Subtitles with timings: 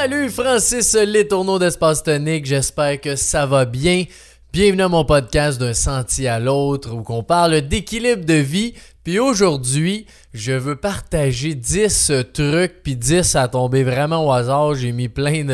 [0.00, 4.04] Salut Francis Les Tourneaux d'Espace Tonique, j'espère que ça va bien.
[4.52, 8.74] Bienvenue à mon podcast d'un sentier à l'autre où on parle d'équilibre de vie.
[9.08, 10.04] Puis aujourd'hui,
[10.34, 14.74] je veux partager 10 trucs puis 10 à tomber vraiment au hasard.
[14.74, 15.46] J'ai mis plein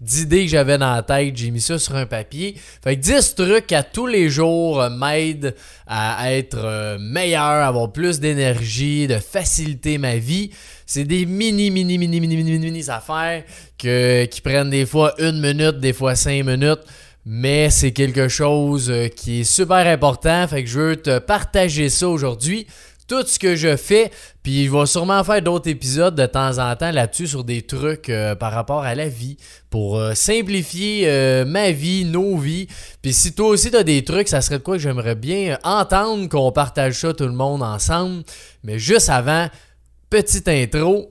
[0.00, 2.54] d'idées que j'avais dans la tête, j'ai mis ça sur un papier.
[2.84, 5.56] Fait que 10 trucs à tous les jours m'aident
[5.88, 10.52] à être euh, meilleur, avoir plus d'énergie, de faciliter ma vie.
[10.86, 13.42] C'est des mini, mini, mini, mini, mini, mini affaires
[13.78, 16.82] que, qui prennent des fois une minute, des fois cinq minutes.
[17.24, 20.46] Mais c'est quelque chose euh, qui est super important.
[20.48, 22.66] Fait que je veux te partager ça aujourd'hui.
[23.08, 24.10] Tout ce que je fais,
[24.42, 28.08] puis je vais sûrement faire d'autres épisodes de temps en temps là-dessus sur des trucs
[28.08, 29.36] euh, par rapport à la vie
[29.70, 32.68] pour euh, simplifier ma vie, nos vies.
[33.02, 35.58] Puis si toi aussi tu as des trucs, ça serait de quoi que j'aimerais bien
[35.64, 38.22] entendre qu'on partage ça tout le monde ensemble.
[38.64, 39.48] Mais juste avant,
[40.12, 41.10] Petite intro.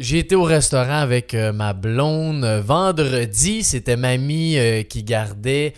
[0.00, 3.62] J'ai été au restaurant avec euh, ma blonde euh, vendredi.
[3.62, 5.72] C'était mamie euh, qui gardait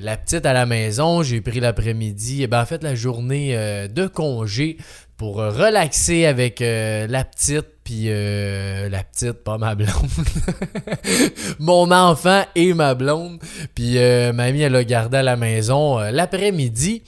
[0.00, 1.22] la petite à la maison.
[1.22, 3.54] J'ai pris l'après-midi, et eh ben, en fait la journée
[3.90, 4.78] de congé
[5.16, 9.90] pour relaxer avec la petite, puis la petite, pas ma blonde.
[11.58, 13.38] Mon enfant et ma blonde.
[13.74, 13.96] Puis
[14.32, 17.02] mamie, elle a gardé à la maison l'après-midi.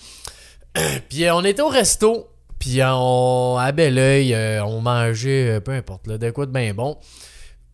[1.09, 2.29] puis on était au resto.
[2.59, 6.53] Puis on, à bel oeil, euh, on mangeait, euh, peu importe, là, de quoi de
[6.53, 6.97] bien bon.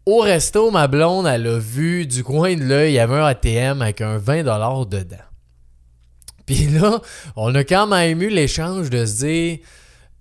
[0.04, 3.24] Au resto, ma blonde, elle a vu du coin de l'œil, il y avait un
[3.24, 5.16] ATM avec un 20$ dedans.
[6.46, 7.00] Puis là,
[7.36, 9.58] on a quand même eu l'échange de se dire,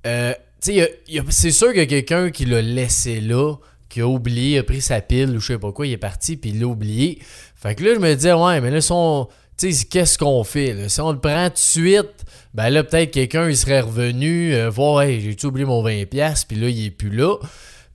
[0.05, 3.55] euh, c'est sûr qu'il y a quelqu'un qui l'a laissé là,
[3.89, 6.37] qui a oublié, a pris sa pile ou je sais pas quoi, il est parti,
[6.37, 7.19] puis il l'a oublié.
[7.55, 8.79] Fait que là, je me disais, ouais, mais là,
[9.59, 10.89] qu'est-ce qu'on fait?
[10.89, 14.69] Si on le prend tout de suite, ben là, peut-être quelqu'un il serait revenu euh,
[14.69, 17.35] voir, hey, j'ai-tu oublié mon 20$, puis là, il est plus là.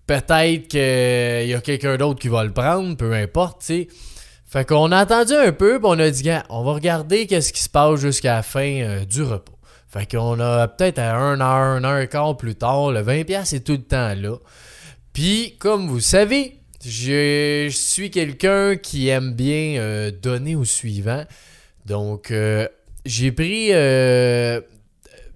[0.06, 3.64] Peut-être qu'il y a quelqu'un d'autre qui va le prendre, peu importe.
[4.46, 7.62] Fait qu'on a attendu un peu, puis on a dit, on va regarder qu'est-ce qui
[7.62, 9.55] se passe jusqu'à la fin euh, du repas.
[9.96, 13.54] Fait qu'on a peut-être à 1 heure, 1 heure et quart plus tard, le 20$
[13.54, 14.36] est tout le temps là.
[15.14, 21.24] Puis, comme vous savez, je, suis quelqu'un qui aime bien euh, donner au suivant.
[21.86, 22.68] Donc, euh,
[23.06, 23.68] j'ai pris.
[23.72, 24.60] Euh,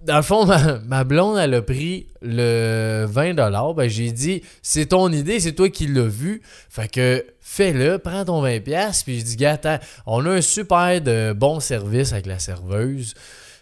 [0.03, 0.47] dans le fond,
[0.85, 3.75] ma, blonde, elle a pris le 20$.
[3.75, 6.43] Ben, j'ai dit, c'est ton idée, c'est toi qui l'as vu.
[6.69, 9.03] Fait que fais-le, prends ton 20$.
[9.03, 9.59] Puis j'ai dit, gars,
[10.05, 13.15] on a un super de bon service avec la serveuse.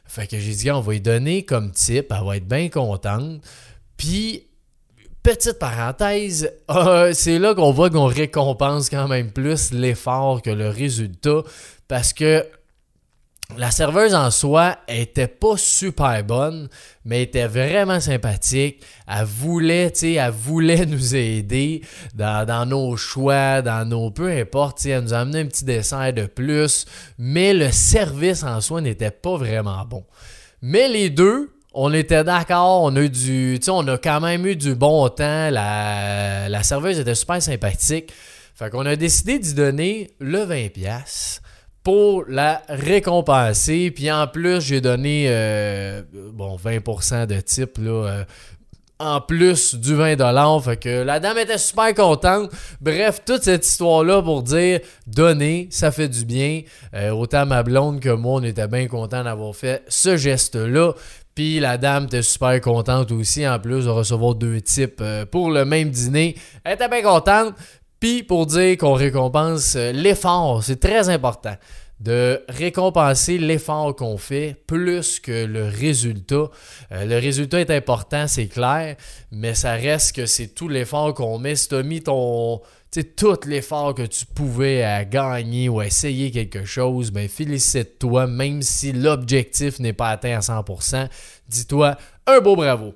[0.10, 3.42] Fait que j'ai dit, on va lui donner comme type, elle va être bien contente.
[3.96, 4.48] Puis,
[5.22, 10.70] petite parenthèse, euh, c'est là qu'on voit qu'on récompense quand même plus l'effort que le
[10.70, 11.44] résultat.
[11.88, 12.44] Parce que
[13.58, 16.70] la serveuse en soi était pas super bonne,
[17.04, 18.84] mais était vraiment sympathique.
[19.08, 21.82] Elle voulait, tu sais, elle voulait nous aider
[22.14, 24.86] dans, nos choix, dans nos peu importe.
[24.86, 26.86] Elle nous a amené un petit dessert de plus,
[27.18, 30.06] mais le service en soi n'était pas vraiment bon.
[30.62, 34.76] Mais les deux, on était d'accord, on a du, on a quand même eu du
[34.76, 35.50] bon temps.
[35.50, 38.14] La, la serveuse était super sympathique.
[38.54, 41.40] Fait qu'on a décidé d'y donner le 20$
[41.84, 43.92] pour la récompenser.
[43.92, 46.02] Puis en plus, j'ai donné euh,
[46.34, 48.24] bon 20% de type euh,
[49.00, 50.64] en plus du 20$.
[50.64, 52.52] Fait que la dame était super contente.
[52.82, 56.62] Bref, toute cette histoire-là pour dire donner, ça fait du bien.
[56.94, 60.94] Euh, autant ma blonde que moi, on était bien contents d'avoir fait ce geste-là.
[61.34, 65.02] Puis la dame était super contente aussi, en plus de recevoir deux types
[65.32, 66.36] pour le même dîner.
[66.66, 67.54] Elle était bien contente.
[68.00, 71.56] Puis pour dire qu'on récompense euh, l'effort, c'est très important
[72.00, 76.50] de récompenser l'effort qu'on fait plus que le résultat.
[76.94, 78.96] Euh, le résultat est important, c'est clair,
[79.32, 81.56] mais ça reste que c'est tout l'effort qu'on met.
[81.56, 82.62] Si tu as mis ton,
[83.18, 88.62] tout l'effort que tu pouvais à gagner ou à essayer quelque chose, ben félicite-toi, même
[88.62, 91.10] si l'objectif n'est pas atteint à 100%.
[91.50, 92.94] Dis-toi un beau bravo.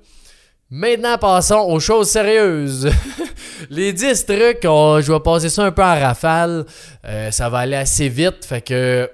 [0.70, 2.90] Maintenant, passons aux choses sérieuses.
[3.70, 6.64] les 10 trucs, je vais passer ça un peu en rafale.
[7.04, 9.10] Euh, ça va aller assez vite, fait que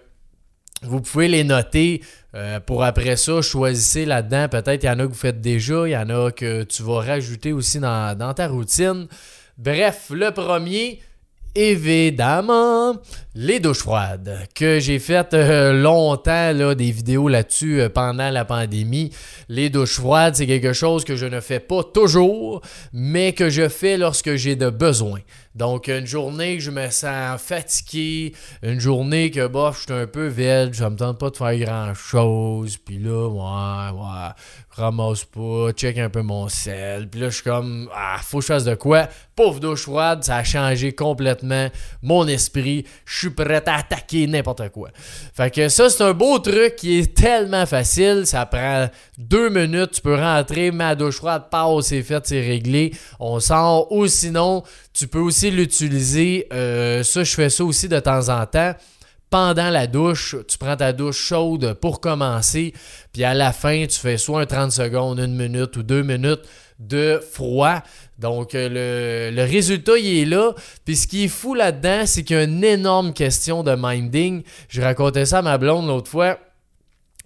[0.83, 2.03] vous pouvez les noter.
[2.35, 4.49] Euh, pour après ça, choisissez là-dedans.
[4.49, 6.83] Peut-être il y en a que vous faites déjà, il y en a que tu
[6.83, 9.09] vas rajouter aussi dans, dans ta routine.
[9.59, 11.01] Bref, le premier,
[11.55, 12.95] évidemment
[13.35, 19.13] les douches froides que j'ai fait euh, longtemps des vidéos là-dessus euh, pendant la pandémie.
[19.49, 22.61] Les douches froides, c'est quelque chose que je ne fais pas toujours,
[22.93, 25.21] mais que je fais lorsque j'ai de besoin.
[25.57, 30.07] Donc, une journée que je me sens fatigué, une journée que, bof, je suis un
[30.07, 34.29] peu vide, ça me tente pas de faire grand-chose, puis là, ouais, ouais,
[34.71, 38.43] ramasse pas, check un peu mon sel, puis là, je suis comme, ah, faut que
[38.43, 39.09] je fasse de quoi?
[39.35, 41.69] Pauvre douche froide, ça a changé complètement
[42.01, 44.91] mon esprit, je suis prêt à attaquer n'importe quoi.
[45.35, 48.89] Fait que ça, c'est un beau truc qui est tellement facile, ça prend
[49.19, 53.91] deux minutes, tu peux rentrer, ma douche froide passe, c'est fait, c'est réglé, on sort,
[53.91, 58.47] ou sinon, tu peux aussi l'utiliser, euh, ça, je fais ça aussi de temps en
[58.47, 58.75] temps
[59.31, 62.75] pendant la douche, tu prends ta douche chaude pour commencer,
[63.13, 66.43] puis à la fin, tu fais soit un 30 secondes, une minute ou deux minutes
[66.81, 67.81] de froid.
[68.19, 70.53] Donc, euh, le, résultat, il est là.
[70.85, 74.43] Puis ce qui est fou là-dedans, c'est qu'il y a une énorme question de minding.
[74.69, 76.39] Je racontais ça à ma blonde l'autre fois.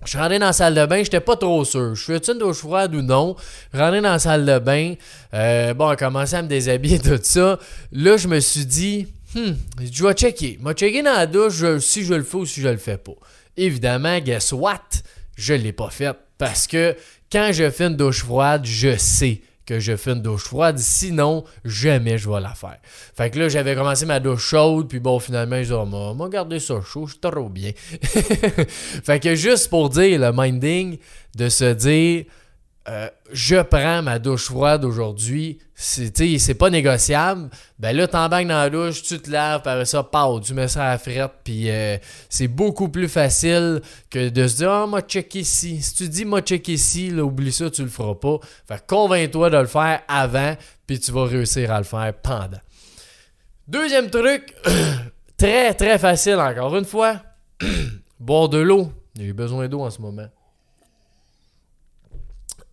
[0.05, 1.95] Je suis rentré dans la salle de bain, j'étais pas trop sûr.
[1.95, 3.37] Je fais une douche froide ou non?
[3.73, 4.95] Je rentré dans la salle de bain.
[5.33, 7.59] Euh, bon, a commencé à me déshabiller, tout ça.
[7.93, 10.59] Là, je me suis dit, hmm, je vais checker.
[10.61, 12.99] Je vais checker dans la douche si je le fais ou si je le fais
[12.99, 13.13] pas.
[13.57, 14.83] Évidemment, guess what?
[15.37, 16.17] Je l'ai pas fait.
[16.37, 16.97] Parce que
[17.33, 20.79] quand je fais une douche froide, je sais que je fais une douche froide.
[20.79, 22.79] Sinon, jamais je vais la faire.
[22.83, 26.29] Fait que là, j'avais commencé ma douche chaude, puis bon, finalement, je disais, oh, m'a
[26.29, 27.73] gardé ça chaud, je trop bien.
[29.05, 30.99] fait que juste pour dire le minding,
[31.37, 32.25] de se dire,
[32.89, 37.51] euh, je prends ma douche froide aujourd'hui, c'est, pas négociable,
[37.81, 40.87] ben là, t'embarques dans la douche, tu te laves, par ça, pau, tu mets ça
[40.87, 41.99] à la frette, puis euh,
[42.29, 45.83] c'est beaucoup plus facile que de se dire, ah, oh, moi, check ici.
[45.83, 48.39] Si tu dis, moi, check ici, là, oublie ça, tu le feras pas.
[48.69, 50.55] Fait convainc-toi de le faire avant,
[50.87, 52.61] puis tu vas réussir à le faire pendant.
[53.67, 54.55] Deuxième truc,
[55.37, 57.21] très, très facile, encore une fois,
[58.21, 58.93] boire de l'eau.
[59.19, 60.29] J'ai besoin d'eau en ce moment.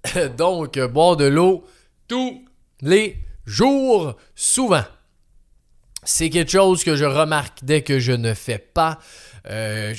[0.37, 1.65] Donc, boire de l'eau
[2.07, 2.45] tous
[2.81, 4.83] les jours, souvent.
[6.03, 8.97] C'est quelque chose que je remarque dès que je ne fais pas.
[9.49, 9.93] Euh,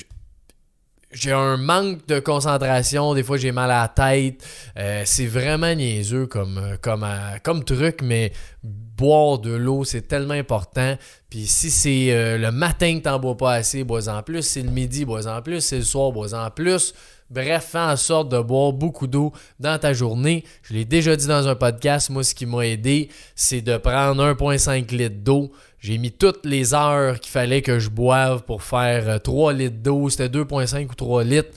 [1.13, 4.45] j'ai un manque de concentration, des fois j'ai mal à la tête.
[4.79, 8.33] Euh, c'est vraiment niaiseux comme, comme, euh, comme truc, mais
[8.63, 10.97] boire de l'eau, c'est tellement important.
[11.29, 14.43] Puis si c'est le matin que t'en bois pas assez, bois-en plus.
[14.43, 15.61] C'est le midi, bois-en plus.
[15.61, 16.95] C'est le soir, bois-en plus.
[17.33, 20.45] Bref, fais en sorte de boire beaucoup d'eau dans ta journée.
[20.63, 24.23] Je l'ai déjà dit dans un podcast, moi ce qui m'a aidé, c'est de prendre
[24.35, 25.51] 1,5 litre d'eau.
[25.79, 29.79] J'ai mis toutes les heures qu'il fallait que je boive pour faire 3 euh, litres
[29.83, 30.11] d'eau.
[30.11, 31.49] C'était 2,5 ou 3 litres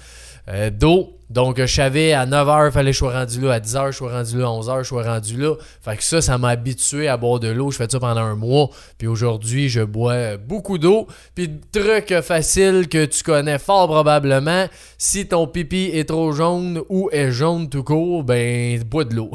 [0.47, 1.17] euh, d'eau.
[1.29, 3.53] Donc, je savais à 9h, il fallait que je sois rendu là.
[3.53, 4.45] À 10h, je sois rendu là.
[4.45, 5.55] À 11h, je sois rendu là.
[5.81, 7.71] Fait que ça, ça m'a habitué à boire de l'eau.
[7.71, 8.69] Je fais ça pendant un mois.
[8.97, 11.07] Puis aujourd'hui, je bois beaucoup d'eau.
[11.33, 14.67] Puis, truc facile que tu connais fort probablement,
[14.97, 19.31] si ton pipi est trop jaune ou est jaune tout court, ben, bois de l'eau.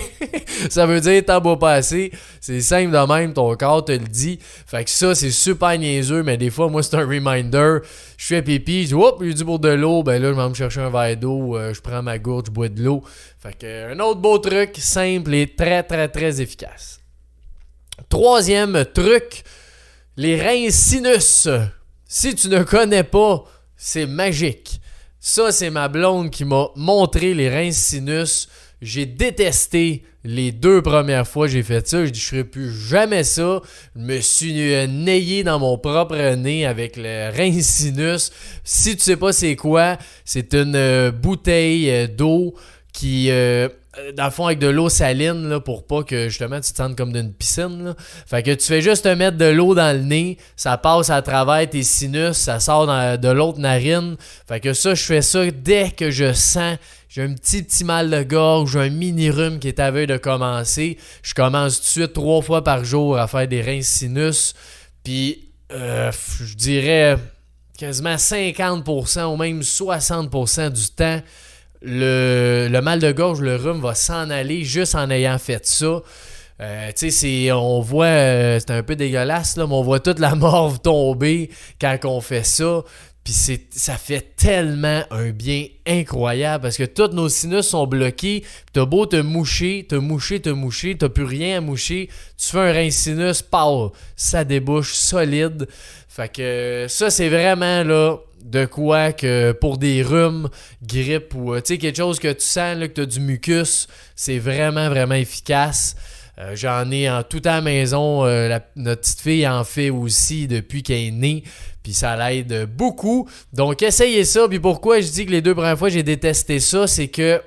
[0.70, 2.10] ça veut dire t'en bois pas assez.
[2.40, 4.38] C'est simple de même, ton corps te le dit.
[4.42, 7.78] Fait que ça, c'est super niaiseux, mais des fois, moi, c'est un reminder.
[8.16, 10.02] Je fais pipi, je dis, oups, j'ai du boire de l'eau.
[10.02, 12.50] Ben là, je vais me chercher un verre d'eau, euh, je prends ma gourde, je
[12.50, 13.04] bois de l'eau.
[13.38, 17.00] Fait que, un autre beau truc, simple et très, très, très efficace.
[18.08, 19.44] Troisième truc,
[20.16, 21.48] les reins sinus.
[22.06, 23.44] Si tu ne connais pas,
[23.76, 24.80] c'est magique.
[25.20, 28.48] Ça, c'est ma blonde qui m'a montré les reins sinus.
[28.80, 32.04] J'ai détesté les deux premières fois j'ai fait ça.
[32.04, 33.60] Je dis, je plus jamais ça.
[33.96, 34.52] Je me suis
[34.88, 38.30] nayé dans mon propre nez avec le rein sinus.
[38.64, 42.54] Si tu sais pas c'est quoi, c'est une euh, bouteille euh, d'eau
[42.92, 43.30] qui...
[43.30, 43.68] Euh,
[44.14, 46.96] dans le fond, avec de l'eau saline, là, pour pas que justement tu te sentes
[46.96, 47.94] comme d'une piscine.
[48.24, 51.20] Fait que tu fais juste te mettre de l'eau dans le nez, ça passe à
[51.22, 54.16] travers tes sinus, ça sort de l'autre narine.
[54.46, 56.76] Fait que ça, je fais ça dès que je sens
[57.10, 60.16] j'ai un petit petit mal de gorge, un mini rhume qui est à veille de
[60.16, 60.96] commencer.
[61.24, 64.54] Je commence tout de suite trois fois par jour à faire des reins sinus.
[65.02, 67.18] Puis, euh, je dirais
[67.76, 71.20] quasiment 50% ou même 60% du temps,
[71.82, 76.02] le, mal de gorge, le rhume va s'en aller juste en ayant fait ça.
[76.60, 80.20] Euh, tu sais, on voit, euh, c'est un peu dégueulasse, là, mais on voit toute
[80.20, 81.50] la morve tomber
[81.80, 82.82] quand on fait ça.
[83.32, 88.44] Ça fait tellement un bien incroyable parce que tous nos sinus sont bloqués.
[88.72, 92.08] T'as beau te moucher, te moucher, te moucher, t'as plus rien à moucher.
[92.36, 95.68] Tu fais un rein sinus, pow, ça débouche solide.
[96.08, 100.48] Fait que ça, c'est vraiment là de quoi que pour des rhumes,
[100.82, 103.86] grippe ou euh, tu quelque chose que tu sens là, que tu as du mucus,
[104.16, 105.94] c'est vraiment, vraiment efficace.
[106.40, 108.24] Euh, j'en ai en toute à la maison.
[108.24, 111.44] Euh, notre petite fille en fait aussi depuis qu'elle est née.
[111.82, 113.28] Puis ça l'aide beaucoup.
[113.52, 114.48] Donc essayez ça.
[114.48, 117.42] Puis pourquoi je dis que les deux premières fois j'ai détesté ça, c'est que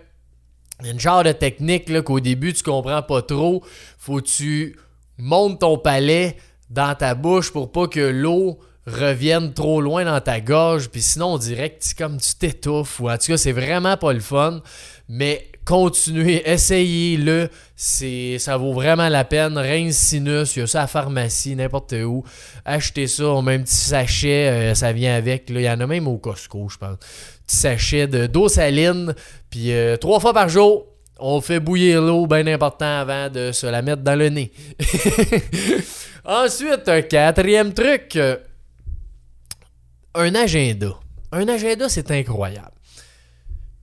[0.83, 3.63] une genre de technique qu'au début tu comprends pas trop.
[3.97, 4.77] Faut que tu
[5.17, 6.37] monte ton palais
[6.69, 11.35] dans ta bouche pour pas que l'eau revienne trop loin dans ta gorge, puis sinon
[11.35, 14.19] on dirait que tu, comme tu t'étouffes, ou en tout cas c'est vraiment pas le
[14.19, 14.61] fun,
[15.07, 19.57] mais continuez, essayez-le, ça vaut vraiment la peine.
[19.57, 22.23] Reine Sinus, il y a ça à pharmacie, n'importe où.
[22.65, 25.87] Achetez ça, on met un petit sachet, euh, ça vient avec, il y en a
[25.87, 26.97] même au Costco, je pense.
[27.47, 29.13] Petit sachet de, d'eau saline,
[29.49, 30.85] puis euh, trois fois par jour,
[31.19, 34.51] on fait bouillir l'eau bien important avant de se la mettre dans le nez.
[36.25, 38.37] Ensuite, un quatrième truc, euh,
[40.15, 40.95] un agenda.
[41.31, 42.71] Un agenda, c'est incroyable.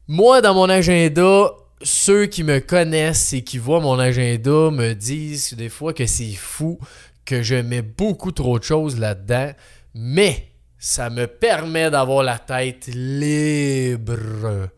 [0.06, 1.50] Moi, dans mon agenda,
[1.82, 6.32] ceux qui me connaissent et qui voient mon agenda me disent des fois que c'est
[6.32, 6.78] fou,
[7.24, 9.52] que je mets beaucoup trop de choses là-dedans,
[9.94, 14.68] mais ça me permet d'avoir la tête libre.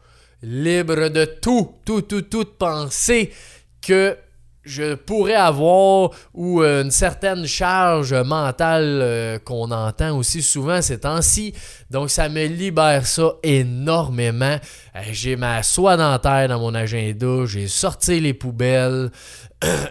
[0.42, 3.32] Libre de tout, tout, tout, tout penser
[3.80, 4.16] que
[4.64, 11.00] je pourrais avoir ou euh, une certaine charge mentale euh, qu'on entend aussi souvent ces
[11.00, 11.54] temps-ci.
[11.90, 14.57] Donc ça me libère ça énormément.
[14.97, 19.11] Euh, j'ai ma soie dentaire dans mon agenda, j'ai sorti les poubelles,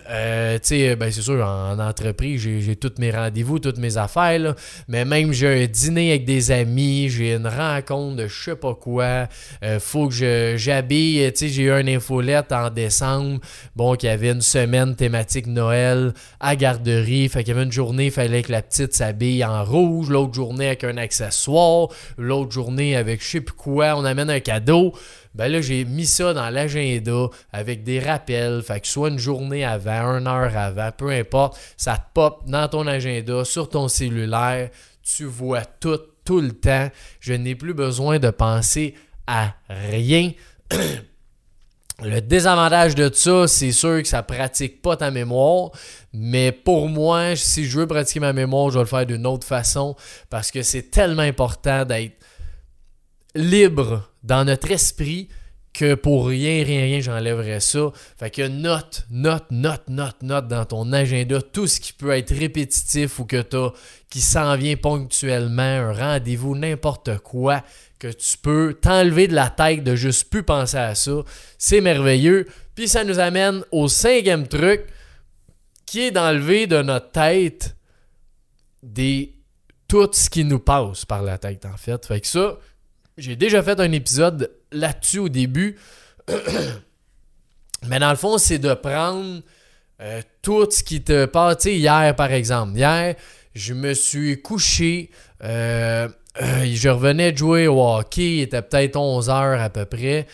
[0.09, 4.55] euh, tu sais, ben c'est sûr, en, entreprise, j'ai tous mes rendez-vous, toutes mes affaires,
[4.87, 8.75] mais même j'ai un dîner avec des amis, j'ai une rencontre de je sais pas
[8.75, 9.27] quoi,
[9.63, 13.39] euh, faut que j'habille, j'ai eu une infolette en décembre,
[13.75, 17.71] bon, qu'il y avait une semaine thématique Noël à garderie, fait qu'il y avait une
[17.71, 21.87] journée, il fallait que la petite s'habille en rouge, l'autre journée avec un accessoire,
[22.17, 24.93] l'autre journée avec je sais plus quoi, on amène un cadeau
[25.33, 28.61] ben là, j'ai mis ça dans l'agenda avec des rappels.
[28.63, 32.67] Fait que soit une journée avant, une heure avant, peu importe, ça te pop dans
[32.67, 34.69] ton agenda, sur ton cellulaire.
[35.03, 36.89] Tu vois tout, tout le temps.
[37.19, 38.95] Je n'ai plus besoin de penser
[39.27, 40.31] à rien.
[42.03, 45.69] Le désavantage de ça, c'est sûr que ça pratique pas ta mémoire,
[46.13, 49.45] mais pour moi, si je veux pratiquer ma mémoire, je vais le faire d'une autre
[49.45, 49.95] façon
[50.31, 52.13] parce que c'est tellement important d'être
[53.35, 55.29] libre dans notre esprit
[55.73, 57.91] que pour rien, rien, rien, j'enlèverais ça.
[58.17, 62.33] Fait que note, note, note, note, note dans ton agenda tout ce qui peut être
[62.33, 63.71] répétitif ou que tu as,
[64.09, 67.63] qui s'en vient ponctuellement, un rendez-vous, n'importe quoi,
[67.99, 71.23] que tu peux t'enlever de la tête de juste plus penser à ça.
[71.57, 72.47] C'est merveilleux.
[72.75, 74.85] Puis ça nous amène au cinquième truc
[75.85, 77.75] qui est d'enlever de notre tête
[78.81, 79.35] des
[79.87, 82.05] tout ce qui nous passe par la tête en fait.
[82.05, 82.57] Fait que ça,
[83.21, 85.77] j'ai déjà fait un épisode là-dessus au début.
[87.87, 89.41] Mais dans le fond, c'est de prendre
[90.01, 91.65] euh, tout ce qui te passe.
[91.65, 92.75] Hier, par exemple.
[92.75, 93.15] Hier,
[93.53, 95.11] je me suis couché.
[95.43, 96.07] Euh,
[96.41, 98.37] euh, je revenais de jouer au hockey.
[98.37, 100.27] Il était peut-être 11 heures à peu près.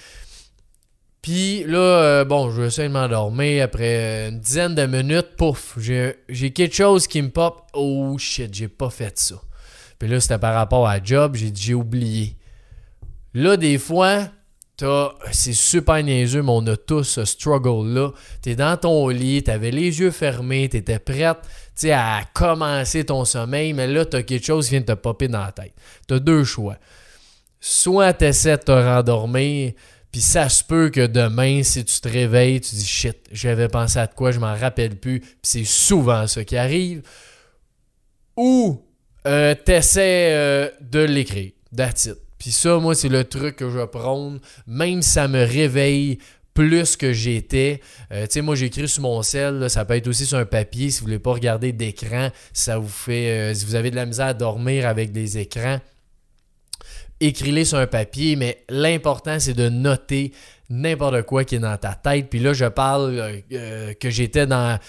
[1.21, 3.61] Puis là, bon, je vais essayer de.
[3.61, 7.63] Après une dizaine de minutes, pouf, j'ai quelque chose qui me pop.
[7.73, 9.35] Oh shit, j'ai pas fait ça.
[9.99, 11.35] Puis là, c'était par rapport à job.
[11.35, 12.37] J'ai oublié.
[13.37, 14.29] Là, des fois,
[15.31, 18.11] c'est super niaiseux, mais on a tous ce struggle-là.
[18.41, 21.37] Tu es dans ton lit, tu avais les yeux fermés, tu étais prête
[21.91, 25.43] à commencer ton sommeil, mais là, tu as quelque chose qui vient te popper dans
[25.43, 25.73] la tête.
[26.07, 26.77] Tu as deux choix.
[27.59, 29.73] Soit tu essaies de te rendormir,
[30.11, 33.99] puis ça se peut que demain, si tu te réveilles, tu dis shit, j'avais pensé
[33.99, 37.03] à quoi, je m'en rappelle plus, puis c'est souvent ce qui arrive.
[38.35, 38.83] Ou
[39.27, 41.51] euh, tu essaies euh, de l'écrire.
[41.75, 42.26] That's it.
[42.39, 46.19] Puis ça, moi, c'est le truc que je prône, même ça me réveille
[46.53, 47.81] plus que j'étais.
[48.11, 50.89] Euh, tu sais, moi, j'écris sur mon sel, ça peut être aussi sur un papier
[50.89, 54.07] si vous voulez pas regarder d'écran, ça vous fait, euh, si vous avez de la
[54.07, 55.79] misère à dormir avec des écrans,
[57.19, 60.33] écris-les sur un papier, mais l'important, c'est de noter
[60.69, 62.29] n'importe quoi qui est dans ta tête.
[62.29, 64.79] Puis là, je parle euh, que j'étais dans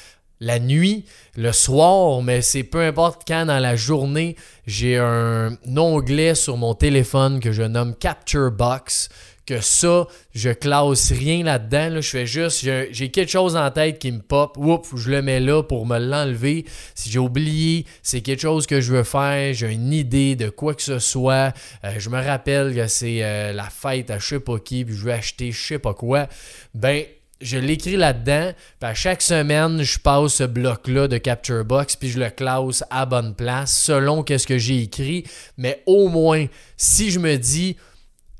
[0.40, 1.04] la nuit,
[1.36, 6.74] le soir, mais c'est peu importe quand dans la journée, j'ai un onglet sur mon
[6.74, 9.08] téléphone que je nomme Capture Box.
[9.46, 12.02] Que ça, je classe rien là-dedans.
[12.02, 14.58] Je fais juste, j'ai quelque chose en tête qui me pop.
[14.58, 16.66] Oups, je le mets là pour me l'enlever.
[16.94, 19.54] Si j'ai oublié, c'est quelque chose que je veux faire.
[19.54, 21.54] J'ai une idée de quoi que ce soit.
[21.82, 24.94] Euh, je me rappelle que c'est euh, la fête à je sais pas qui, puis
[24.94, 26.28] je veux acheter je sais pas quoi.
[26.74, 27.06] Ben,
[27.40, 32.18] je l'écris là-dedans, puis chaque semaine, je passe ce bloc-là de Capture Box, puis je
[32.18, 35.24] le classe à bonne place selon qu'est-ce que j'ai écrit.
[35.56, 37.76] Mais au moins, si je me dis,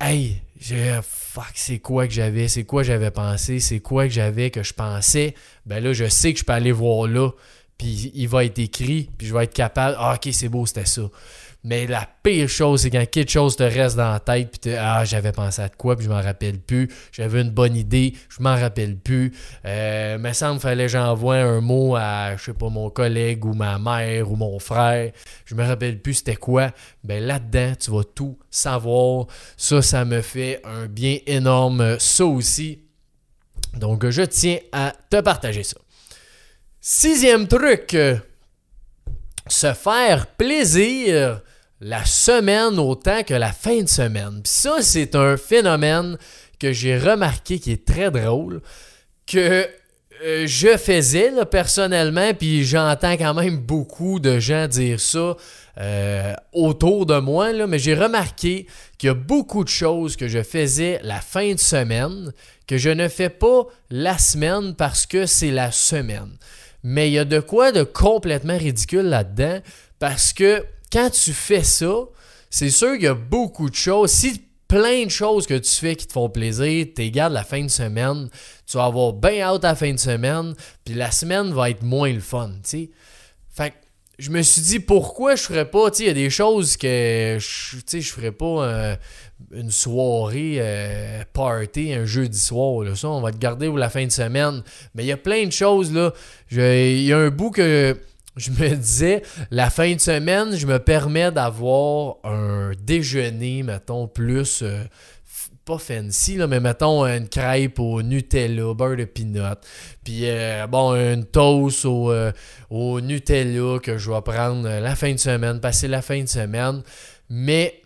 [0.01, 0.43] hey,
[1.03, 4.75] fuck, c'est quoi que j'avais, c'est quoi j'avais pensé, c'est quoi que j'avais que je
[4.75, 5.35] pensais,
[5.67, 7.31] ben là, je sais que je peux aller voir là,
[7.77, 10.87] puis il va être écrit, puis je vais être capable, ah, ok, c'est beau, c'était
[10.87, 11.03] ça.
[11.69, 14.75] Mais la pire chose, c'est quand quelque chose te reste dans la tête, puis tu
[14.75, 16.89] ah, j'avais pensé à quoi, puis je m'en rappelle plus.
[17.13, 19.35] J'avais une bonne idée, je m'en rappelle plus.
[19.67, 23.79] Euh, me fallait que j'envoie un mot à, je sais pas, mon collègue ou ma
[23.79, 25.13] mère ou mon frère.
[25.45, 26.71] Je me rappelle plus c'était quoi.
[27.05, 29.27] Ben là-dedans, tu vas tout savoir.
[29.59, 31.99] Ça, ça me fait un bien énorme.
[31.99, 32.81] Ça aussi.
[33.75, 35.77] Donc, je tiens à te partager ça.
[36.81, 37.95] Sixième truc,
[39.49, 41.43] se faire plaisir
[41.81, 44.41] la semaine autant que la fin de semaine.
[44.45, 46.19] ça, c'est un phénomène
[46.59, 48.61] que j'ai remarqué qui est très drôle,
[49.27, 49.69] que
[50.25, 55.37] euh, je faisais personnellement, puis j'entends quand même beaucoup de gens dire ça
[55.81, 58.67] euh, autour de moi, mais j'ai remarqué
[58.99, 62.33] qu'il y a beaucoup de choses que je faisais la fin de semaine
[62.67, 66.37] que je ne fais pas la semaine parce que c'est la semaine.
[66.83, 69.61] Mais il y a de quoi de complètement ridicule là-dedans
[70.01, 71.95] parce que quand tu fais ça,
[72.51, 74.11] c'est sûr qu'il y a beaucoup de choses.
[74.11, 77.63] Si plein de choses que tu fais qui te font plaisir, tu gardes la fin
[77.63, 78.29] de semaine,
[78.67, 80.55] tu vas avoir bien hâte à la fin de semaine,
[80.85, 82.53] puis la semaine va être moins le fun.
[82.63, 83.75] Fait que
[84.19, 87.39] je me suis dit pourquoi je ferais pas, tu il y a des choses que
[87.41, 88.97] je, tu je ferais pas euh,
[89.53, 94.13] une soirée euh, party un jeudi soir, on va te garder pour la fin de
[94.13, 94.63] semaine.
[94.95, 96.13] Mais il y a plein de choses là,
[96.51, 97.97] il y a un bout que
[98.39, 104.63] je me disais, la fin de semaine, je me permets d'avoir un déjeuner, mettons, plus,
[104.63, 104.85] euh,
[105.65, 109.59] pas fancy, là, mais mettons une crêpe au Nutella, beurre de peanut,
[110.03, 112.33] puis euh, bon, une toast au, euh,
[112.71, 116.83] au, Nutella que je vais prendre la fin de semaine, passer la fin de semaine.
[117.29, 117.83] Mais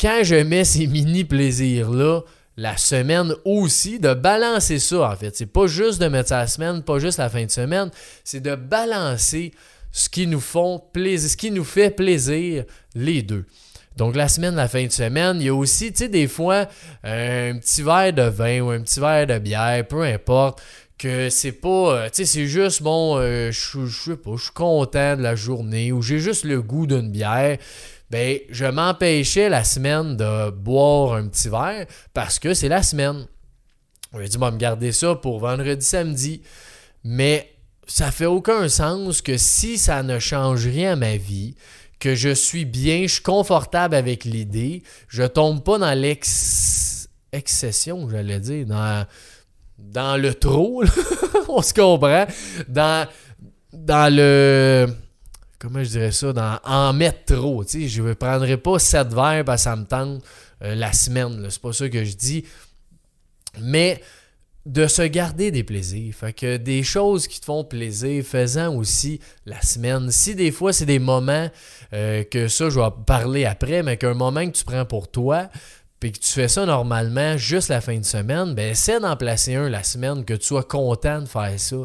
[0.00, 2.22] quand je mets ces mini plaisirs-là,
[2.56, 5.34] la semaine aussi, de balancer ça en fait.
[5.36, 7.90] C'est pas juste de mettre ça la semaine, pas juste la fin de semaine,
[8.24, 9.52] c'est de balancer
[9.92, 13.44] ce qui nous font plaisir, ce qui nous fait plaisir, les deux.
[13.96, 16.66] Donc la semaine, la fin de semaine, il y a aussi, tu sais, des fois,
[17.04, 20.62] un petit verre de vin ou un petit verre de bière, peu importe,
[20.96, 24.52] que c'est pas, euh, tu sais, c'est juste, bon, euh, je sais pas, je suis
[24.52, 27.58] content de la journée ou j'ai juste le goût d'une bière.
[28.10, 33.26] Ben, je m'empêchais la semaine de boire un petit verre parce que c'est la semaine.
[34.12, 36.42] On dit, me garder ça pour vendredi, samedi.
[37.04, 37.51] Mais
[37.86, 41.54] ça fait aucun sens que si ça ne change rien à ma vie,
[41.98, 48.40] que je suis bien, je suis confortable avec l'idée, je tombe pas dans l'excession, j'allais
[48.40, 49.06] dire, dans,
[49.78, 50.82] dans le trop,
[51.48, 52.26] on se comprend,
[52.68, 53.06] dans,
[54.12, 54.88] le
[55.60, 57.64] comment je dirais ça, dans, en mettre trop.
[57.64, 60.24] Tu je ne prendrai pas sept verres parce que ça me tente
[60.62, 61.46] euh, la semaine.
[61.50, 62.44] C'est pas ça que je dis.
[63.60, 64.00] Mais
[64.66, 66.14] de se garder des plaisirs.
[66.14, 70.10] Fait que des choses qui te font plaisir, faisant aussi la semaine.
[70.10, 71.48] Si des fois c'est des moments
[71.92, 75.48] euh, que ça, je vais parler après, mais qu'un moment que tu prends pour toi,
[75.98, 79.54] puis que tu fais ça normalement juste la fin de semaine, ben essaie d'en placer
[79.54, 81.76] un la semaine, que tu sois content de faire ça.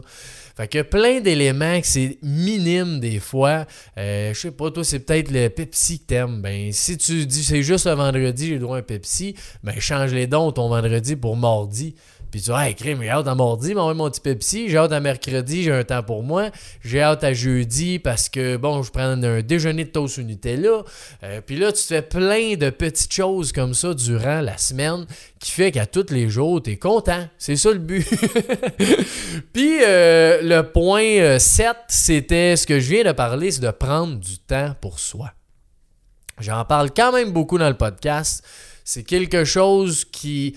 [0.58, 3.68] Fait que plein d'éléments que c'est minime des fois.
[4.00, 6.42] Euh, je sais pas, toi, c'est peut-être le Pepsi que t'aimes.
[6.42, 10.16] Ben, si tu dis c'est juste le vendredi, j'ai droit à un Pepsi, ben change
[10.16, 11.94] les dons ton vendredi pour mardi.
[12.32, 14.70] Puis tu dis, hey, crime, j'ai hâte à mardi, m'envoie mon petit Pepsi.
[14.70, 16.50] J'ai hâte à mercredi, j'ai un temps pour moi.
[16.84, 20.84] J'ai hâte à jeudi parce que, bon, je prends un déjeuner de toast au Nutella.
[21.24, 25.06] Euh, puis là, tu te fais plein de petites choses comme ça durant la semaine
[25.40, 27.28] qui fait qu'à tous les jours, tu es content.
[27.38, 28.06] C'est ça le but.
[29.54, 33.72] Puis euh, le point 7, euh, c'était ce que je viens de parler, c'est de
[33.72, 35.32] prendre du temps pour soi.
[36.40, 38.44] J'en parle quand même beaucoup dans le podcast.
[38.84, 40.56] C'est quelque chose qui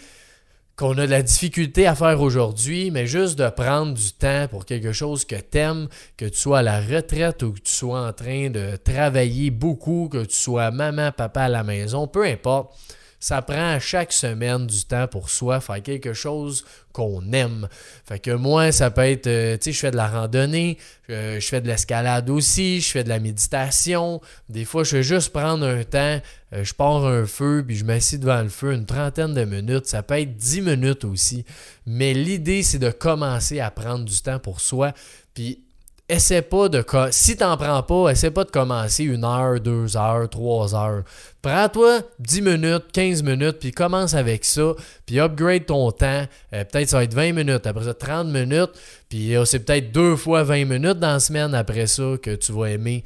[0.80, 4.64] qu'on a de la difficulté à faire aujourd'hui, mais juste de prendre du temps pour
[4.64, 8.08] quelque chose que tu aimes, que tu sois à la retraite ou que tu sois
[8.08, 12.74] en train de travailler beaucoup, que tu sois maman, papa à la maison, peu importe
[13.20, 17.68] ça prend chaque semaine du temps pour soi, faire quelque chose qu'on aime.
[18.06, 20.78] Fait que moi, ça peut être, euh, tu sais, je fais de la randonnée,
[21.10, 24.22] euh, je fais de l'escalade aussi, je fais de la méditation.
[24.48, 26.20] Des fois, je vais juste prendre un temps,
[26.54, 29.86] euh, je pars un feu, puis je m'assieds devant le feu une trentaine de minutes.
[29.86, 31.44] Ça peut être dix minutes aussi.
[31.86, 34.92] Mais l'idée, c'est de commencer à prendre du temps pour soi.
[35.34, 35.62] Puis
[36.10, 36.84] essaie pas de.
[37.10, 41.02] Si t'en prends pas, essaie pas de commencer une heure, deux heures, trois heures.
[41.42, 44.74] Prends-toi 10 minutes, 15 minutes, puis commence avec ça,
[45.06, 46.24] puis upgrade ton temps.
[46.52, 48.72] Euh, peut-être ça va être 20 minutes, après ça 30 minutes,
[49.08, 52.66] puis c'est peut-être deux fois 20 minutes dans la semaine après ça que tu vas
[52.70, 53.04] aimer.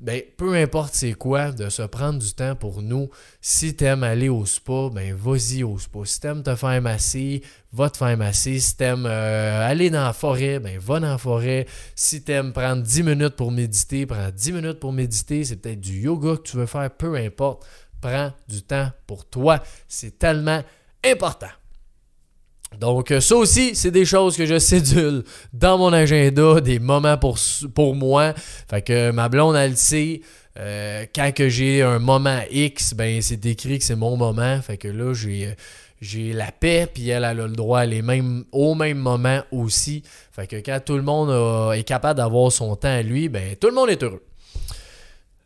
[0.00, 3.10] Ben, peu importe c'est quoi, de se prendre du temps pour nous.
[3.40, 5.98] Si t'aimes aller au spa, ben, vas-y au spa.
[6.04, 8.58] Si t'aimes te faire masser, va te faire masser.
[8.60, 11.66] Si t'aimes euh, aller dans la forêt, ben, va dans la forêt.
[11.94, 15.44] Si t'aimes prendre 10 minutes pour méditer, prends 10 minutes pour méditer.
[15.44, 17.66] C'est peut-être du yoga que tu veux faire, peu importe.
[18.00, 19.62] Prends du temps pour toi.
[19.86, 20.62] C'est tellement
[21.04, 21.50] important.
[22.78, 27.18] Donc, euh, ça aussi, c'est des choses que je cédule dans mon agenda, des moments
[27.18, 27.38] pour,
[27.74, 28.32] pour moi.
[28.68, 30.20] Fait que ma blonde, elle le sait.
[30.58, 34.60] Euh, quand que j'ai un moment X, ben c'est écrit que c'est mon moment.
[34.62, 35.54] Fait que là, j'ai,
[36.00, 40.02] j'ai la paix, puis elle, a le droit mêmes, au même moment aussi.
[40.32, 43.68] Fait que quand tout le monde est capable d'avoir son temps à lui, ben tout
[43.68, 44.22] le monde est heureux.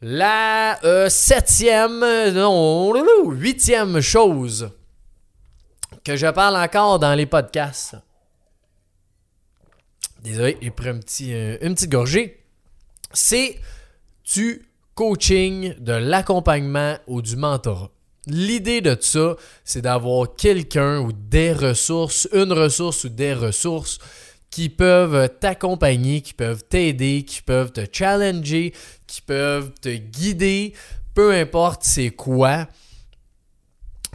[0.07, 2.93] La euh, septième, non,
[3.31, 4.69] huitième chose
[6.05, 7.97] que je parle encore dans les podcasts.
[10.23, 12.45] Désolé, j'ai pris un petit, euh, une petite gorgée.
[13.13, 13.59] C'est
[14.35, 14.63] du
[14.95, 17.91] coaching, de l'accompagnement ou du mentorat.
[18.27, 23.99] L'idée de ça, c'est d'avoir quelqu'un ou des ressources, une ressource ou des ressources
[24.51, 28.73] qui peuvent t'accompagner, qui peuvent t'aider, qui peuvent te challenger,
[29.07, 30.75] qui peuvent te guider,
[31.13, 32.67] peu importe c'est quoi,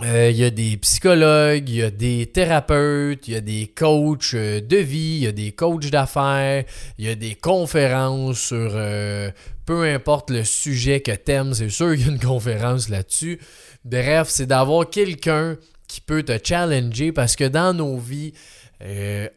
[0.03, 3.67] euh, il y a des psychologues, il y a des thérapeutes, il y a des
[3.67, 6.63] coachs euh, de vie, il y a des coachs d'affaires,
[6.97, 9.29] il y a des conférences sur euh,
[9.65, 13.39] peu importe le sujet que t'aimes, c'est sûr qu'il y a une conférence là-dessus.
[13.83, 15.57] Bref, c'est d'avoir quelqu'un
[15.87, 18.33] qui peut te challenger parce que dans nos vies,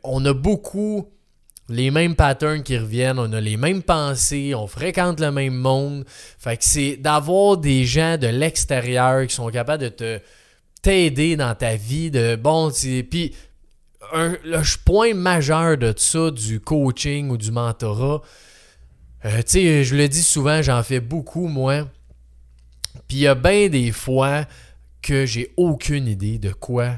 [0.04, 1.08] on a beaucoup
[1.68, 6.04] les mêmes patterns qui reviennent, on a les mêmes pensées, on fréquente le même monde.
[6.38, 10.20] Fait que c'est d'avoir des gens de l'extérieur qui sont capables de te
[10.82, 12.70] t'aider dans ta vie, de bon,
[13.10, 13.34] puis
[14.12, 18.20] le point majeur de ça, du coaching ou du mentorat,
[19.24, 21.88] euh, tu sais, je le dis souvent, j'en fais beaucoup, moi.
[23.06, 24.44] Puis il y a bien des fois
[25.00, 26.96] que j'ai aucune idée de quoi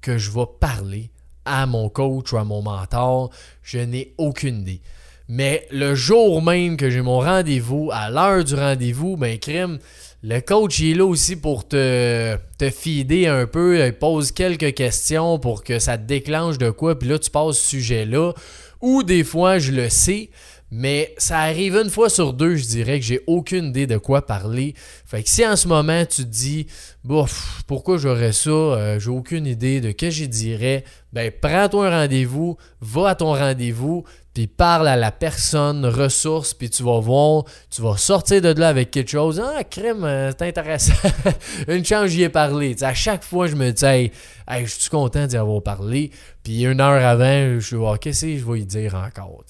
[0.00, 1.10] que je vais parler
[1.44, 3.30] à mon coach ou à mon mentor.
[3.62, 4.80] Je n'ai aucune idée.
[5.28, 9.78] Mais le jour même que j'ai mon rendez-vous, à l'heure du rendez-vous, ben crime,
[10.26, 13.84] le coach est là aussi pour te, te fider un peu.
[13.84, 16.98] Il pose quelques questions pour que ça te déclenche de quoi.
[16.98, 18.32] Puis là, tu passes ce sujet-là.
[18.80, 20.30] Ou des fois, je le sais,
[20.70, 24.26] mais ça arrive une fois sur deux, je dirais que j'ai aucune idée de quoi
[24.26, 24.74] parler.
[25.04, 26.66] Fait que si en ce moment tu te dis,
[27.04, 32.00] bof, pourquoi j'aurais ça, euh, j'ai aucune idée de que j'y dirais, ben prends-toi un
[32.00, 34.04] rendez-vous, va à ton rendez-vous,
[34.34, 38.68] puis parle à la personne ressource, puis tu vas voir, tu vas sortir de là
[38.68, 39.40] avec quelque chose.
[39.40, 40.92] Ah, crème, euh, c'est intéressant.
[41.68, 42.74] une chance, j'y ai parlé.
[42.82, 44.10] à chaque fois, je me dis, hey,
[44.50, 46.10] je suis content d'y avoir parlé.
[46.42, 49.44] Puis une heure avant, je suis, qu'est-ce que je vais y dire encore?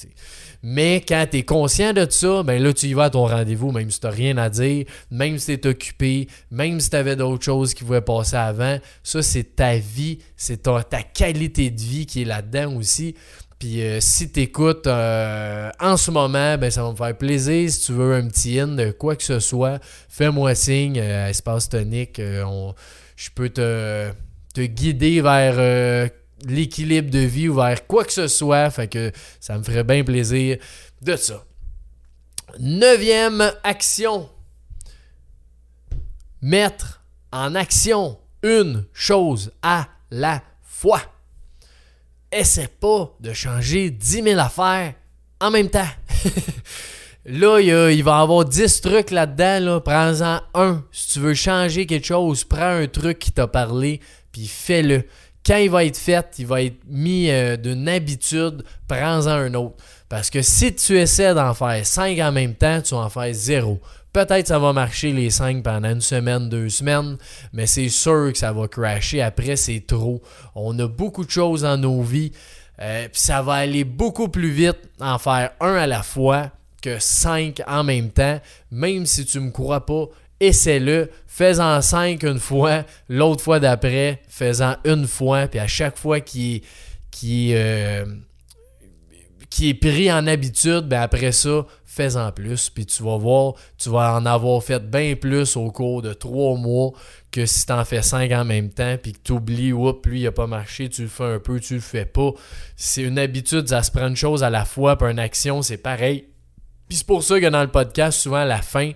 [0.66, 3.70] Mais quand tu es conscient de ça, ben là, tu y vas à ton rendez-vous,
[3.70, 6.96] même si tu n'as rien à dire, même si tu es occupé, même si tu
[6.96, 8.78] avais d'autres choses qui pouvaient passer avant.
[9.02, 13.14] Ça, c'est ta vie, c'est ta qualité de vie qui est là-dedans aussi.
[13.58, 17.70] Puis euh, si tu écoutes euh, en ce moment, ben, ça va me faire plaisir.
[17.70, 21.68] Si tu veux un petit in de quoi que ce soit, fais-moi signe, euh, Espace
[21.68, 22.18] Tonique.
[22.18, 24.10] je peux te,
[24.54, 26.10] te, guider vers
[26.46, 28.70] l'équilibre de vie ou vers quoi que ce soit.
[28.70, 30.58] Fait que ça me ferait bien plaisir
[31.02, 31.44] de ça.
[32.58, 34.28] Neuvième action.
[36.42, 41.00] Mettre en action une chose à la fois
[42.34, 44.94] essaie pas de changer 10 000 affaires
[45.40, 45.88] en même temps.
[47.26, 49.80] là, il, va y avoir 10 trucs là-dedans.
[49.80, 50.84] Prends-en un.
[50.92, 54.00] Si tu veux changer quelque chose, prends un truc qui t'a parlé,
[54.32, 55.04] puis fais-le.
[55.44, 59.76] Quand il va être fait, il va être mis euh, d'une habitude, prends-en un autre.
[60.08, 63.32] Parce que si tu essaies d'en faire 5 en même temps, tu vas en faire
[63.32, 63.80] 0.
[64.14, 67.16] Peut-être ça va marcher les 5 pendant une semaine, deux semaines,
[67.52, 69.20] mais c'est sûr que ça va crasher.
[69.20, 70.22] Après, c'est trop.
[70.54, 72.30] On a beaucoup de choses dans nos vies.
[72.80, 77.00] Euh, puis ça va aller beaucoup plus vite en faire un à la fois que
[77.00, 78.40] 5 en même temps.
[78.70, 80.04] Même si tu ne me crois pas,
[80.38, 81.10] essaie-le.
[81.26, 85.48] Fais-en 5 une fois, l'autre fois d'après, fais-en une fois.
[85.48, 86.60] Puis à chaque fois qu'il
[87.10, 87.52] qui,
[89.50, 92.70] qui est pris en habitude, ben après ça, fais-en plus.
[92.70, 96.56] Puis tu vas voir, tu vas en avoir fait bien plus au cours de trois
[96.56, 96.92] mois
[97.30, 100.20] que si tu en fais cinq en même temps, puis que tu oublies, oups, lui,
[100.20, 102.30] il n'a pas marché, tu le fais un peu, tu le fais pas.
[102.76, 105.76] C'est une habitude, ça se prend une chose à la fois, puis une action, c'est
[105.76, 106.28] pareil.
[106.88, 108.92] Puis c'est pour ça que dans le podcast, souvent à la fin,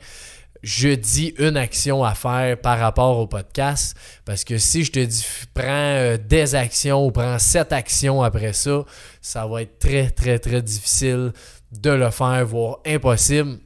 [0.62, 3.96] je dis une action à faire par rapport au podcast.
[4.24, 8.52] Parce que si je te dis prends euh, des actions ou prends sept actions après
[8.52, 8.84] ça,
[9.20, 11.32] ça va être très, très, très difficile
[11.72, 13.58] de le faire, voire impossible.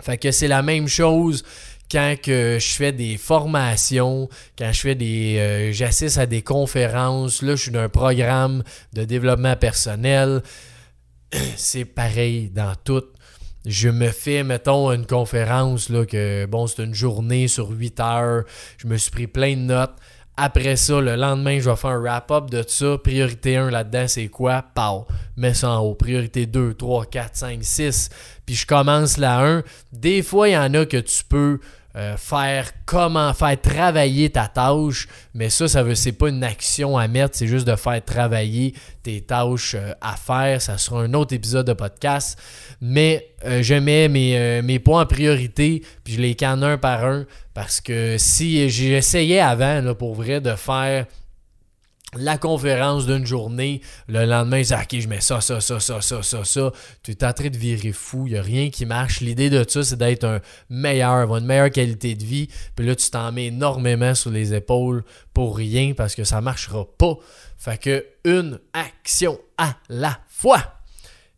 [0.00, 1.42] Fait que c'est la même chose
[1.90, 7.42] quand que je fais des formations, quand je fais des euh, j'assiste à des conférences,
[7.42, 10.42] là je suis d'un programme de développement personnel.
[11.56, 13.04] C'est pareil dans tout.
[13.70, 18.44] Je me fais, mettons, une conférence, là, que bon, c'est une journée sur 8 heures.
[18.78, 19.94] Je me suis pris plein de notes.
[20.38, 22.96] Après ça, le lendemain, je vais faire un wrap-up de ça.
[22.96, 24.64] Priorité 1 là-dedans, c'est quoi?
[24.74, 25.06] Pow!
[25.36, 25.94] Mets ça en haut.
[25.94, 28.08] Priorité 2, 3, 4, 5, 6.
[28.46, 29.62] Puis je commence la 1.
[29.92, 31.58] Des fois, il y en a que tu peux
[31.98, 36.96] euh, faire comment faire travailler ta tâche, mais ça, ça veut c'est pas une action
[36.96, 40.62] à mettre, c'est juste de faire travailler tes tâches euh, à faire.
[40.62, 42.38] Ça sera un autre épisode de podcast.
[42.80, 47.26] Mais euh, je mets mes, points en priorité, puis je les canne un par un.
[47.52, 51.06] Parce que si j'essayais avant, pour vrai, de faire
[52.16, 56.22] la conférence d'une journée, le lendemain, c'est OK, je mets ça, ça, ça, ça, ça,
[56.22, 56.72] ça, ça.
[57.02, 59.20] Tu es en train de virer fou, il n'y a rien qui marche.
[59.20, 60.40] L'idée de ça, c'est d'être un
[60.70, 62.48] meilleur, avoir une meilleure qualité de vie.
[62.74, 66.42] Puis là, tu t'en mets énormément sur les épaules pour rien parce que ça ne
[66.42, 67.14] marchera pas.
[67.58, 70.62] Fait que une action à la fois.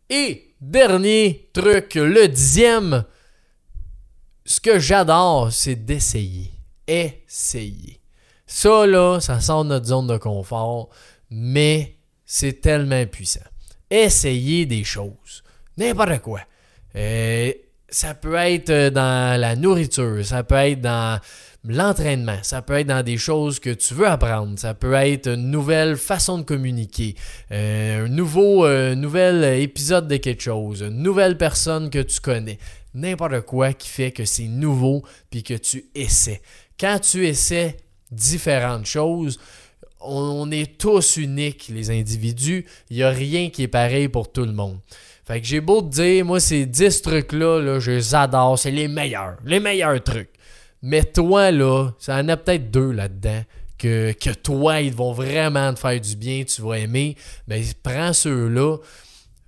[0.09, 3.03] Et dernier truc, le dixième,
[4.45, 6.51] ce que j'adore, c'est d'essayer.
[6.87, 8.00] Essayer.
[8.53, 10.89] Ça, là, ça sort de notre zone de confort,
[11.29, 13.39] mais c'est tellement puissant.
[13.89, 15.41] Essayez des choses.
[15.77, 16.41] N'importe quoi.
[16.97, 17.53] Euh,
[17.87, 21.21] ça peut être dans la nourriture, ça peut être dans
[21.63, 25.49] l'entraînement, ça peut être dans des choses que tu veux apprendre, ça peut être une
[25.49, 27.15] nouvelle façon de communiquer,
[27.53, 32.59] euh, un nouveau euh, nouvel épisode de quelque chose, une nouvelle personne que tu connais,
[32.93, 36.41] n'importe quoi qui fait que c'est nouveau puis que tu essaies.
[36.77, 37.77] Quand tu essaies,
[38.11, 39.39] différentes choses.
[39.99, 42.65] On est tous uniques, les individus.
[42.89, 44.79] Il n'y a rien qui est pareil pour tout le monde.
[45.25, 48.57] Fait j'ai beau te dire, moi, ces 10 trucs-là, là, je les adore.
[48.57, 49.37] C'est les meilleurs.
[49.45, 50.31] Les meilleurs trucs.
[50.81, 53.43] Mais toi, là, ça en a peut-être deux là-dedans.
[53.77, 57.15] Que, que toi, ils vont vraiment te faire du bien, tu vas aimer.
[57.47, 58.77] Ben, prends ceux-là.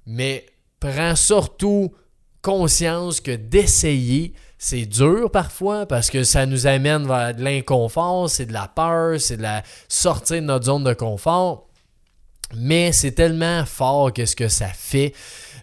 [0.06, 0.45] Mais
[0.80, 1.93] prends surtout
[2.41, 8.45] conscience que d'essayer, c'est dur parfois parce que ça nous amène vers de l'inconfort, c'est
[8.45, 11.67] de la peur, c'est de la sortie de notre zone de confort.
[12.56, 15.13] Mais c'est tellement fort qu'est-ce que ça fait.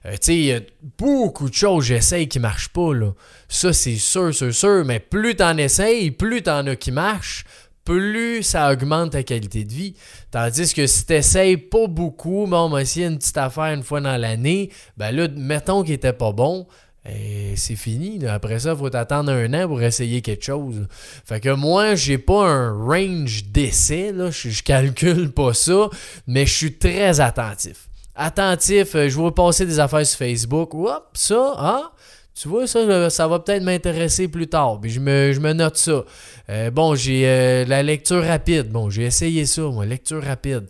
[0.04, 0.60] Euh, tu sais, il y a
[0.98, 2.92] beaucoup de choses j'essaye qui ne marchent pas.
[2.92, 3.12] Là.
[3.48, 4.84] Ça, c'est sûr, c'est sûr.
[4.84, 7.46] Mais plus tu en essayes, plus tu en as qui marchent,
[7.86, 9.94] plus ça augmente ta qualité de vie.
[10.30, 13.82] Tandis que si tu essayes pas beaucoup, bon, on va essayer une petite affaire une
[13.82, 16.66] fois dans l'année, ben là, mettons qu'il était pas bon,
[17.04, 18.24] c'est fini.
[18.26, 20.86] Après ça, il faut attendre un an pour essayer quelque chose.
[21.24, 24.14] Fait que moi, j'ai pas un range d'essai.
[24.30, 25.88] Je, je calcule pas ça,
[26.26, 27.90] mais je suis très attentif.
[28.22, 30.74] Attentif, euh, je vois passer des affaires sur Facebook.
[30.74, 31.92] Hop, ça, ah,
[32.34, 34.78] tu vois, ça, ça va peut-être m'intéresser plus tard.
[34.84, 36.04] Je me, je me note ça.
[36.50, 38.68] Euh, bon, j'ai euh, la lecture rapide.
[38.68, 40.68] Bon, j'ai essayé ça, moi, lecture rapide.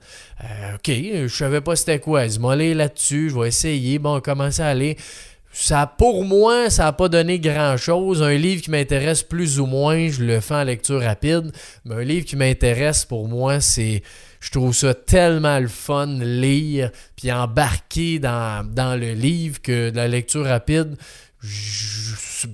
[0.74, 2.28] ok, je savais pas c'était quoi.
[2.28, 3.98] Je vais là-dessus, je vais essayer.
[3.98, 4.96] Bon, commencer à aller
[5.52, 8.22] ça, pour moi, ça n'a pas donné grand-chose.
[8.22, 11.50] Un livre qui m'intéresse plus ou moins, je le fais en lecture rapide.
[11.84, 14.02] Mais un livre qui m'intéresse, pour moi, c'est...
[14.40, 20.08] Je trouve ça tellement le fun lire, puis embarquer dans, dans le livre que la
[20.08, 20.96] lecture rapide.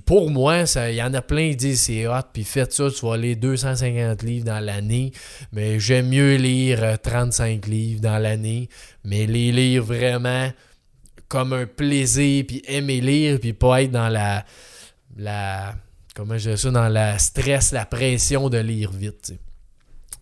[0.05, 3.05] pour moi, il y en a plein qui disent c'est hot, puis faites ça, tu
[3.05, 5.13] vas lire 250 livres dans l'année.
[5.53, 8.67] Mais j'aime mieux lire 35 livres dans l'année.
[9.05, 10.49] Mais les lire vraiment
[11.27, 14.45] comme un plaisir, puis aimer lire, puis pas être dans la.
[15.17, 15.75] la
[16.15, 19.33] comment je dis ça, dans la stress, la pression de lire vite.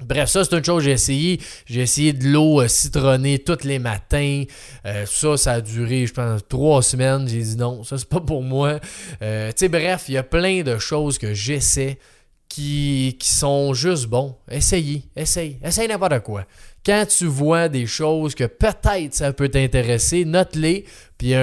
[0.04, 1.41] Bref, ça, c'est une chose que j'ai essayé.
[1.65, 4.44] J'ai essayé de l'eau euh, citronnée tous les matins.
[4.86, 7.28] Euh, ça, ça a duré, je pense, trois semaines.
[7.30, 8.80] J'ai dit non, ça, c'est pas pour moi.
[9.22, 11.98] Euh, bref, il y a plein de choses que j'essaie
[12.50, 14.36] qui, qui sont juste bons.
[14.52, 16.46] Essayez, essaye, essaye n'importe quoi
[16.86, 20.86] quand tu vois des choses que peut-être ça peut t'intéresser, note-les,
[21.17, 21.34] puis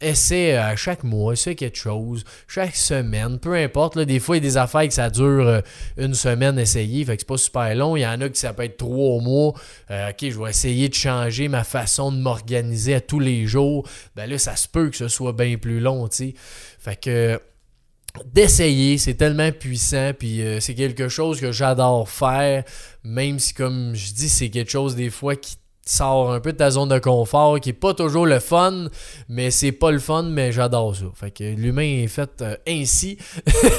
[0.00, 3.96] essaie à chaque mois, essaie quelque chose, chaque semaine, peu importe.
[3.96, 5.60] Là, des fois, il y a des affaires que ça dure euh,
[5.96, 7.96] une semaine essayer, fait que c'est pas super long.
[7.96, 9.54] Il y en a que ça peut être trois mois.
[9.90, 13.88] Euh, ok, je vais essayer de changer ma façon de m'organiser à tous les jours.
[14.14, 16.34] Ben là, ça se peut que ce soit bien plus long, tu sais.
[16.78, 17.40] Fait que
[18.24, 22.64] d'essayer, c'est tellement puissant, puis euh, c'est quelque chose que j'adore faire,
[23.04, 26.58] même si, comme je dis, c'est quelque chose des fois qui sort un peu de
[26.58, 28.88] ta zone de confort, qui est pas toujours le fun,
[29.28, 31.04] mais c'est pas le fun, mais j'adore ça.
[31.14, 33.18] Fait que l'humain est fait euh, ainsi.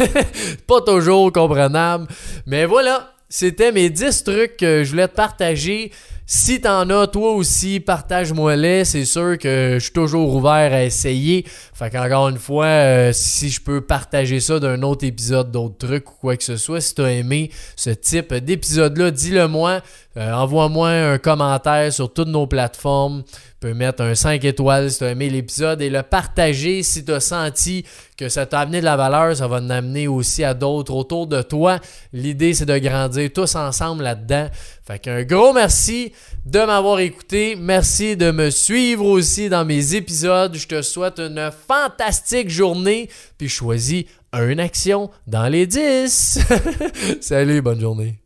[0.68, 2.08] pas toujours comprenable.
[2.46, 5.92] Mais voilà, c'était mes 10 trucs que je voulais te partager.
[6.30, 8.84] Si t'en as, toi aussi, partage-moi-les.
[8.84, 11.46] C'est sûr que je suis toujours ouvert à essayer.
[11.74, 16.12] Fait qu'encore une fois, euh, si je peux partager ça d'un autre épisode, d'autres trucs
[16.12, 19.80] ou quoi que ce soit, si t'as aimé ce type d'épisode-là, dis-le moi.
[20.18, 23.24] Euh, envoie-moi un commentaire sur toutes nos plateformes.
[23.60, 27.12] Peux mettre un 5 étoiles si tu as aimé l'épisode et le partager si tu
[27.12, 27.84] as senti
[28.16, 29.36] que ça t'a amené de la valeur.
[29.36, 31.80] Ça va en aussi à d'autres autour de toi.
[32.14, 34.48] L'idée, c'est de grandir tous ensemble là-dedans.
[34.86, 36.14] Fait qu'un gros merci
[36.46, 37.56] de m'avoir écouté.
[37.60, 40.56] Merci de me suivre aussi dans mes épisodes.
[40.56, 43.10] Je te souhaite une fantastique journée.
[43.40, 46.40] Puis choisis une action dans les 10.
[47.22, 48.20] Salut, bonne journée.